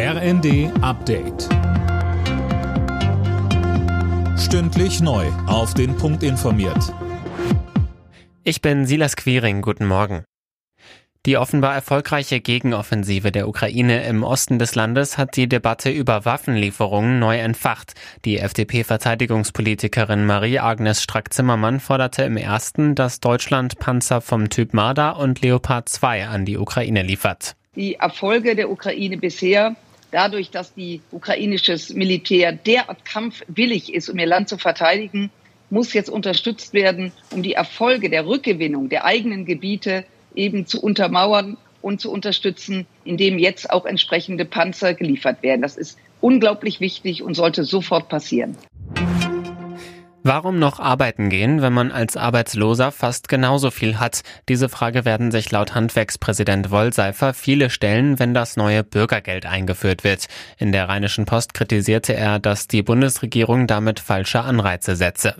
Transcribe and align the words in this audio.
RND 0.00 0.70
Update. 0.80 1.48
Stündlich 4.38 5.00
neu. 5.00 5.26
Auf 5.48 5.74
den 5.74 5.96
Punkt 5.96 6.22
informiert. 6.22 6.94
Ich 8.44 8.62
bin 8.62 8.86
Silas 8.86 9.16
Quiring. 9.16 9.60
Guten 9.60 9.86
Morgen. 9.86 10.22
Die 11.26 11.36
offenbar 11.36 11.74
erfolgreiche 11.74 12.38
Gegenoffensive 12.38 13.32
der 13.32 13.48
Ukraine 13.48 14.04
im 14.06 14.22
Osten 14.22 14.60
des 14.60 14.76
Landes 14.76 15.18
hat 15.18 15.34
die 15.34 15.48
Debatte 15.48 15.90
über 15.90 16.24
Waffenlieferungen 16.24 17.18
neu 17.18 17.36
entfacht. 17.38 17.94
Die 18.24 18.38
FDP-Verteidigungspolitikerin 18.38 20.24
Marie-Agnes 20.26 21.02
Strack-Zimmermann 21.02 21.80
forderte 21.80 22.22
im 22.22 22.36
ersten, 22.36 22.94
dass 22.94 23.18
Deutschland 23.18 23.80
Panzer 23.80 24.20
vom 24.20 24.48
Typ 24.48 24.74
Marder 24.74 25.18
und 25.18 25.40
Leopard 25.40 25.88
2 25.88 26.28
an 26.28 26.44
die 26.44 26.56
Ukraine 26.56 27.02
liefert. 27.02 27.56
Die 27.74 27.96
Erfolge 27.96 28.54
der 28.54 28.70
Ukraine 28.70 29.16
bisher 29.16 29.74
dadurch, 30.10 30.50
dass 30.50 30.74
die 30.74 31.00
ukrainisches 31.10 31.90
Militär 31.94 32.52
derart 32.52 33.04
kampfwillig 33.04 33.92
ist, 33.92 34.08
um 34.08 34.18
ihr 34.18 34.26
Land 34.26 34.48
zu 34.48 34.58
verteidigen, 34.58 35.30
muss 35.70 35.92
jetzt 35.92 36.08
unterstützt 36.08 36.72
werden, 36.72 37.12
um 37.30 37.42
die 37.42 37.52
Erfolge 37.52 38.08
der 38.08 38.26
Rückgewinnung 38.26 38.88
der 38.88 39.04
eigenen 39.04 39.44
Gebiete 39.44 40.04
eben 40.34 40.66
zu 40.66 40.82
untermauern 40.82 41.56
und 41.82 42.00
zu 42.00 42.10
unterstützen, 42.10 42.86
indem 43.04 43.38
jetzt 43.38 43.70
auch 43.70 43.84
entsprechende 43.84 44.44
Panzer 44.44 44.94
geliefert 44.94 45.42
werden. 45.42 45.62
Das 45.62 45.76
ist 45.76 45.98
unglaublich 46.20 46.80
wichtig 46.80 47.22
und 47.22 47.34
sollte 47.34 47.64
sofort 47.64 48.08
passieren. 48.08 48.56
Warum 50.28 50.58
noch 50.58 50.78
arbeiten 50.78 51.30
gehen, 51.30 51.62
wenn 51.62 51.72
man 51.72 51.90
als 51.90 52.18
Arbeitsloser 52.18 52.92
fast 52.92 53.30
genauso 53.30 53.70
viel 53.70 53.98
hat? 53.98 54.20
Diese 54.50 54.68
Frage 54.68 55.06
werden 55.06 55.30
sich 55.30 55.50
laut 55.50 55.74
Handwerkspräsident 55.74 56.70
Wollseifer 56.70 57.32
viele 57.32 57.70
stellen, 57.70 58.18
wenn 58.18 58.34
das 58.34 58.58
neue 58.58 58.84
Bürgergeld 58.84 59.46
eingeführt 59.46 60.04
wird. 60.04 60.26
In 60.58 60.70
der 60.70 60.86
Rheinischen 60.86 61.24
Post 61.24 61.54
kritisierte 61.54 62.12
er, 62.12 62.40
dass 62.40 62.68
die 62.68 62.82
Bundesregierung 62.82 63.66
damit 63.66 64.00
falsche 64.00 64.42
Anreize 64.42 64.96
setze. 64.96 65.34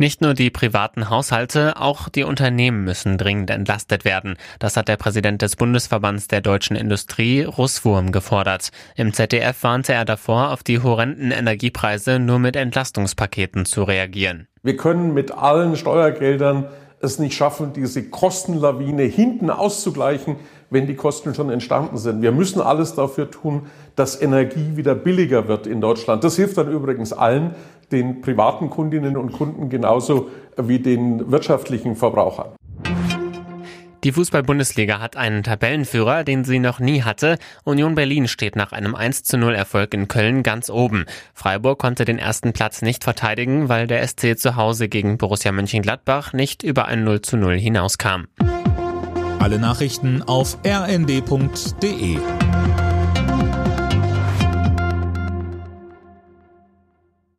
Nicht 0.00 0.22
nur 0.22 0.32
die 0.32 0.48
privaten 0.48 1.10
Haushalte, 1.10 1.76
auch 1.76 2.08
die 2.08 2.22
Unternehmen 2.22 2.84
müssen 2.84 3.18
dringend 3.18 3.50
entlastet 3.50 4.06
werden. 4.06 4.38
Das 4.58 4.78
hat 4.78 4.88
der 4.88 4.96
Präsident 4.96 5.42
des 5.42 5.56
Bundesverbands 5.56 6.26
der 6.26 6.40
deutschen 6.40 6.74
Industrie, 6.74 7.42
Russwurm, 7.42 8.10
gefordert. 8.10 8.70
Im 8.96 9.12
ZDF 9.12 9.62
warnte 9.62 9.92
er 9.92 10.06
davor, 10.06 10.52
auf 10.52 10.62
die 10.62 10.82
horrenden 10.82 11.32
Energiepreise 11.32 12.18
nur 12.18 12.38
mit 12.38 12.56
Entlastungspaketen 12.56 13.66
zu 13.66 13.82
reagieren. 13.82 14.48
Wir 14.62 14.78
können 14.78 15.12
mit 15.12 15.32
allen 15.32 15.76
Steuergeldern 15.76 16.70
es 17.00 17.18
nicht 17.18 17.34
schaffen, 17.34 17.72
diese 17.72 18.08
Kostenlawine 18.08 19.02
hinten 19.04 19.50
auszugleichen, 19.50 20.36
wenn 20.68 20.86
die 20.86 20.94
Kosten 20.94 21.34
schon 21.34 21.50
entstanden 21.50 21.96
sind. 21.96 22.22
Wir 22.22 22.32
müssen 22.32 22.60
alles 22.60 22.94
dafür 22.94 23.30
tun, 23.30 23.62
dass 23.96 24.20
Energie 24.20 24.76
wieder 24.76 24.94
billiger 24.94 25.48
wird 25.48 25.66
in 25.66 25.80
Deutschland. 25.80 26.22
Das 26.22 26.36
hilft 26.36 26.58
dann 26.58 26.70
übrigens 26.70 27.12
allen, 27.12 27.54
den 27.90 28.20
privaten 28.20 28.70
Kundinnen 28.70 29.16
und 29.16 29.32
Kunden 29.32 29.68
genauso 29.68 30.28
wie 30.56 30.78
den 30.78 31.30
wirtschaftlichen 31.30 31.96
Verbrauchern. 31.96 32.52
Die 34.02 34.12
Fußball-Bundesliga 34.12 34.98
hat 34.98 35.16
einen 35.16 35.42
Tabellenführer, 35.42 36.24
den 36.24 36.44
sie 36.44 36.58
noch 36.58 36.78
nie 36.80 37.02
hatte. 37.02 37.36
Union 37.64 37.94
Berlin 37.94 38.28
steht 38.28 38.56
nach 38.56 38.72
einem 38.72 38.94
1 38.94 39.24
zu 39.24 39.36
0 39.36 39.54
Erfolg 39.54 39.92
in 39.92 40.08
Köln 40.08 40.42
ganz 40.42 40.70
oben. 40.70 41.04
Freiburg 41.34 41.78
konnte 41.78 42.06
den 42.06 42.18
ersten 42.18 42.54
Platz 42.54 42.80
nicht 42.80 43.04
verteidigen, 43.04 43.68
weil 43.68 43.86
der 43.86 44.06
SC 44.06 44.38
zu 44.38 44.56
Hause 44.56 44.88
gegen 44.88 45.18
Borussia 45.18 45.52
Mönchengladbach 45.52 46.32
nicht 46.32 46.62
über 46.62 46.86
ein 46.86 47.04
0 47.04 47.20
zu 47.20 47.36
0 47.36 47.58
hinauskam. 47.58 48.24
Alle 49.38 49.58
Nachrichten 49.58 50.22
auf 50.22 50.56
rnd.de 50.66 52.18